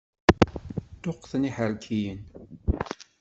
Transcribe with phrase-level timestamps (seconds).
[1.01, 2.21] Ṭuqqten iḥerkiyen.